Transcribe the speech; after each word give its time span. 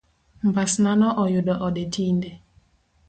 Mbasnano 0.47 1.07
oyudo 1.23 1.53
ode 1.67 1.83
tinde. 1.93 2.31